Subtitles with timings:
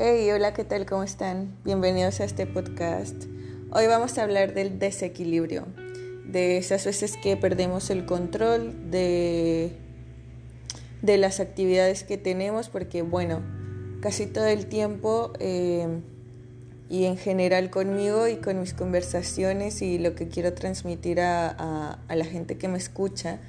[0.00, 0.86] Hey, hola, ¿qué tal?
[0.86, 1.58] ¿Cómo están?
[1.64, 3.24] Bienvenidos a este podcast.
[3.72, 5.66] Hoy vamos a hablar del desequilibrio,
[6.24, 9.72] de esas veces que perdemos el control de,
[11.02, 13.42] de las actividades que tenemos, porque bueno,
[14.00, 15.88] casi todo el tiempo eh,
[16.88, 22.24] y en general conmigo y con mis conversaciones y lo que quiero transmitir a la
[22.24, 23.40] gente que me escucha,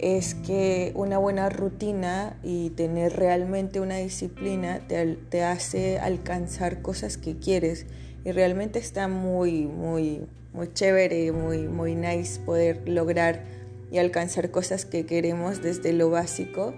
[0.00, 7.38] es que una buena rutina y tener realmente una disciplina te, hace alcanzar cosas que
[7.38, 7.86] quieres.
[8.24, 13.44] Y realmente está muy, muy, muy chévere, muy, muy nice poder lograr
[13.90, 16.74] y alcanzar cosas que queremos desde lo básico.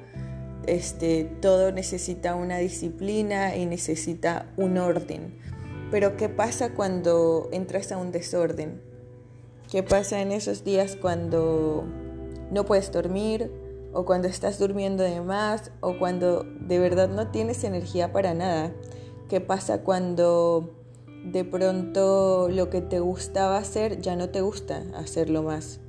[0.67, 5.35] Este, todo necesita una disciplina y necesita un orden.
[5.91, 8.81] Pero ¿qué pasa cuando entras a un desorden?
[9.71, 11.87] ¿Qué pasa en esos días cuando
[12.53, 13.51] no puedes dormir
[13.93, 18.73] o cuando estás durmiendo de más o cuando de verdad no tienes energía para nada.
[19.29, 20.71] ¿Qué pasa cuando
[21.25, 25.81] de pronto lo que te gustaba hacer ya no te gusta hacerlo más?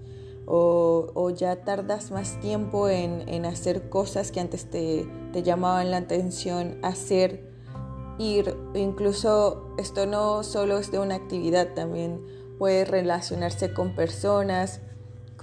[0.45, 6.79] O, ya tardas más tiempo en, hacer cosas que antes te, te llamaban la atención,
[6.81, 7.49] hacer,
[8.17, 8.53] ir.
[8.73, 12.21] Incluso esto no solo es de una actividad, también
[12.59, 14.81] puede relacionarse con personas,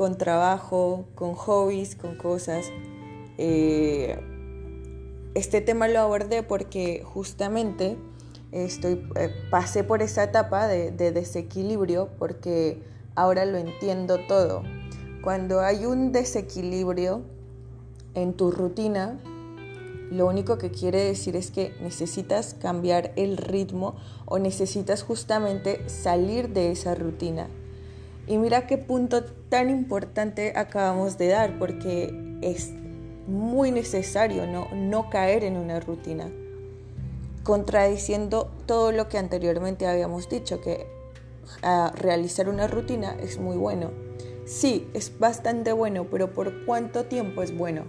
[0.01, 2.65] con trabajo, con hobbies, con cosas.
[3.37, 4.19] Eh,
[5.34, 7.98] este tema lo abordé porque justamente
[8.51, 12.83] estoy, eh, pasé por esa etapa de, de desequilibrio porque
[13.15, 14.62] ahora lo entiendo todo.
[15.23, 17.21] Cuando hay un desequilibrio
[18.15, 19.21] en tu rutina,
[20.11, 26.48] lo único que quiere decir es que necesitas cambiar el ritmo o necesitas justamente salir
[26.48, 27.51] de esa rutina.
[28.31, 32.70] Y mira qué punto tan importante acabamos de dar, porque es
[33.27, 36.31] muy necesario no, no caer en una rutina,
[37.43, 40.87] contradiciendo todo lo que anteriormente habíamos dicho, que
[41.97, 43.91] realizar una rutina es muy bueno.
[44.44, 47.83] Sí, es bastante bueno, pero ¿por cuánto tiempo es bueno?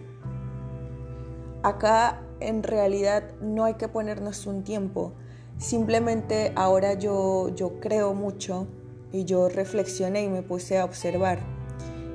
[1.62, 5.14] Acá en realidad no hay que ponernos un tiempo.
[5.60, 8.66] Simplemente ahora yo, yo creo mucho
[9.12, 11.40] y yo reflexioné y me puse a observar.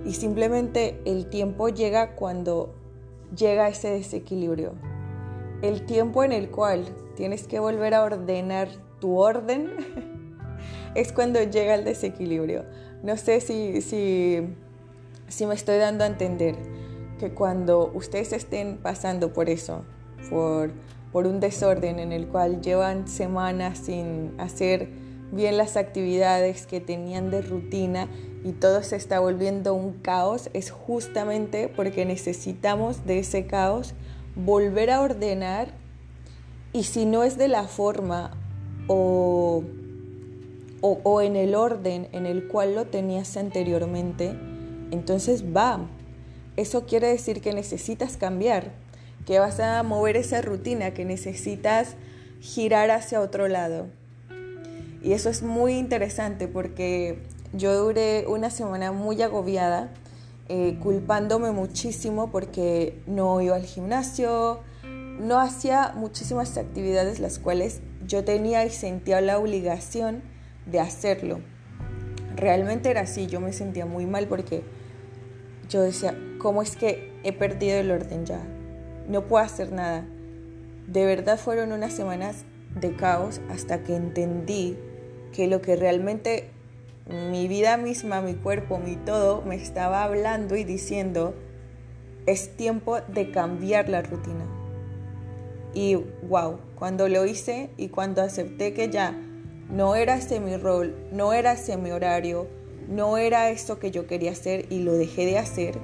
[0.04, 2.74] Y simplemente el tiempo llega cuando
[3.36, 4.74] llega ese desequilibrio.
[5.62, 6.84] El tiempo en el cual
[7.16, 8.68] tienes que volver a ordenar
[9.00, 9.70] tu orden
[10.94, 12.64] es cuando llega el desequilibrio.
[13.02, 14.54] No sé si, si,
[15.28, 16.56] si me estoy dando a entender
[17.18, 19.84] que cuando ustedes estén pasando por eso,
[20.30, 20.70] por,
[21.12, 24.88] por un desorden en el cual llevan semanas sin hacer
[25.32, 28.08] bien las actividades que tenían de rutina
[28.44, 33.94] y todo se está volviendo un caos, es justamente porque necesitamos de ese caos
[34.36, 35.72] volver a ordenar
[36.72, 38.36] y si no es de la forma
[38.86, 39.64] o,
[40.80, 44.34] o, en el orden en el cual lo tenías anteriormente,
[44.90, 45.88] entonces va.
[46.56, 48.72] Eso quiere decir que necesitas cambiar,
[49.26, 51.96] que vas a mover esa rutina, que necesitas
[52.40, 53.88] girar hacia otro lado.
[55.06, 57.20] Y eso es muy interesante porque
[57.52, 59.88] yo duré una semana muy agobiada,
[60.48, 68.24] eh, culpándome muchísimo porque no iba al gimnasio, no hacía muchísimas actividades las cuales yo
[68.24, 70.22] tenía y sentía la obligación
[70.66, 71.38] de hacerlo.
[72.34, 74.64] Realmente era así, yo me sentía muy mal porque
[75.68, 78.44] yo decía, ¿cómo es que he perdido el orden ya?
[79.08, 80.04] No puedo hacer nada.
[80.88, 82.44] De verdad fueron unas semanas
[82.74, 84.76] de caos hasta que entendí
[85.36, 86.48] que lo que realmente
[87.30, 91.34] mi vida misma, mi cuerpo, mi todo me estaba hablando y diciendo,
[92.24, 94.46] es tiempo de cambiar la rutina.
[95.74, 99.14] Y wow, cuando lo hice y cuando acepté que ya
[99.70, 102.48] no era ese mi rol, no era ese mi horario,
[102.88, 105.78] no era esto que yo quería hacer y lo dejé de hacer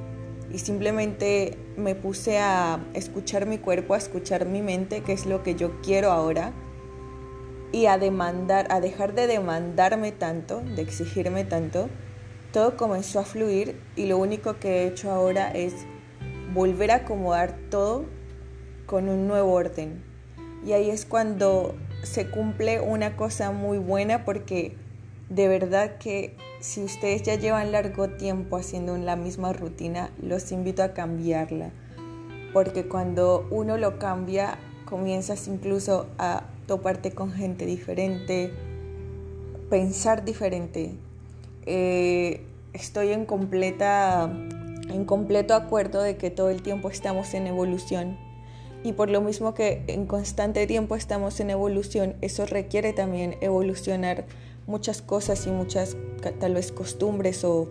[0.50, 5.42] y simplemente me puse a escuchar mi cuerpo, a escuchar mi mente, que es lo
[5.42, 6.54] que yo quiero ahora
[7.72, 11.88] y a demandar, a dejar de demandarme tanto, de exigirme tanto,
[12.52, 15.74] todo comenzó a fluir y lo único que he hecho ahora es
[16.52, 18.04] volver a acomodar todo
[18.84, 20.04] con un nuevo orden.
[20.64, 24.76] Y ahí es cuando se cumple una cosa muy buena porque
[25.30, 30.82] de verdad que si ustedes ya llevan largo tiempo haciendo la misma rutina, los invito
[30.82, 31.70] a cambiarla.
[32.52, 38.50] Porque cuando uno lo cambia, comienzas incluso a toparte con gente diferente,
[39.68, 40.94] pensar diferente.
[41.66, 44.32] Eh, estoy en, completa,
[44.88, 48.16] en completo acuerdo de que todo el tiempo estamos en evolución
[48.82, 54.24] Y por lo mismo que en constante tiempo estamos en evolución, eso requiere también evolucionar
[54.66, 55.94] muchas cosas y muchas
[56.40, 57.68] tal vez costumbres o,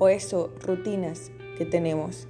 [0.00, 2.26] o eso, rutinas que tenemos.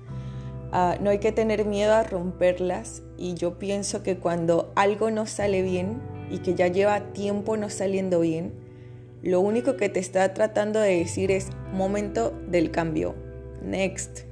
[0.79, 5.25] Ah, no hay que tener miedo a romperlas y yo pienso que cuando algo no
[5.25, 8.53] sale bien y que ya lleva tiempo no saliendo bien,
[9.23, 13.15] lo único que te está tratando de decir es momento del cambio,
[13.63, 14.25] next.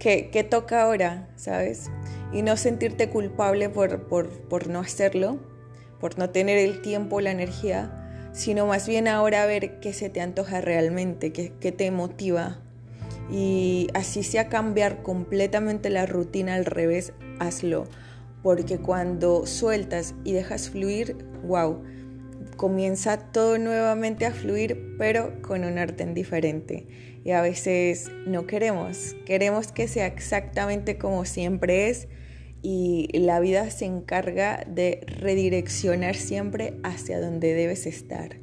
[0.00, 1.28] ¿Qué, qué toca ahora?
[1.36, 1.92] ¿Sabes?
[2.32, 5.38] Y no sentirte culpable por, por, por no hacerlo,
[6.00, 10.22] por no tener el tiempo, la energía, sino más bien ahora ver qué se te
[10.22, 12.64] antoja realmente, qué, qué te motiva.
[13.30, 17.84] Y así sea cambiar completamente la rutina al revés, hazlo.
[18.42, 21.82] Porque cuando sueltas y dejas fluir, wow,
[22.56, 26.86] comienza todo nuevamente a fluir, pero con un orden diferente.
[27.24, 32.08] Y a veces no queremos, queremos que sea exactamente como siempre es
[32.62, 38.36] y la vida se encarga de redireccionar siempre hacia donde debes estar.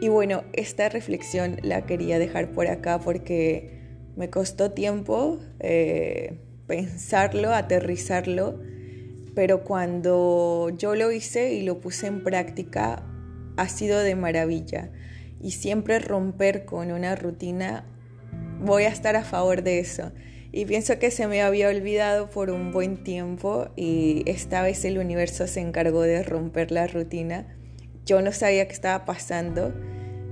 [0.00, 3.83] Y bueno, esta reflexión la quería dejar por acá porque
[4.16, 8.60] me costó tiempo eh, pensarlo, aterrizarlo,
[9.34, 13.02] pero cuando yo lo hice y lo puse en práctica,
[13.56, 14.90] ha sido de maravilla
[15.40, 17.84] y siempre romper con una rutina,
[18.60, 20.12] voy a estar a favor de eso.
[20.52, 24.98] Y pienso que se me había olvidado por un buen tiempo y esta vez el
[24.98, 27.56] universo se encargó de romper la rutina.
[28.06, 29.74] Yo no sabía qué estaba pasando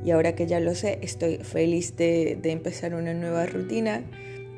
[0.04, 4.02] y ahora que ya lo sé, estoy feliz de, de empezar una nueva rutina.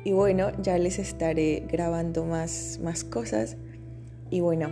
[0.03, 3.57] Y bueno, ya les estaré grabando más, más cosas.
[4.29, 4.69] Y bueno,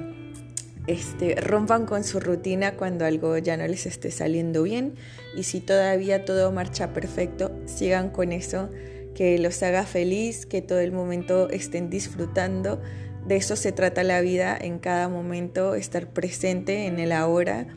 [0.85, 4.95] este, rompan con su rutina cuando algo ya no les esté saliendo bien
[5.33, 8.69] y si todavía todo marcha perfecto, sigan con eso,
[9.15, 12.81] que los haga feliz, que todo el momento estén disfrutando.
[13.25, 17.67] De eso se trata la vida, en cada momento estar presente en el ahora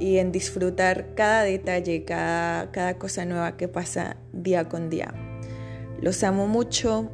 [0.00, 5.14] y en disfrutar cada detalle, cada, cada cosa nueva que pasa día con día.
[6.00, 7.10] Los amo mucho,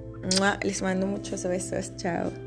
[0.62, 2.45] les mando muchos besos, chao.